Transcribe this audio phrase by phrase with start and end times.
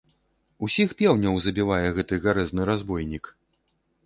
[0.67, 3.25] Усіх пеўняў забівае гэты гарэзны разбойнік.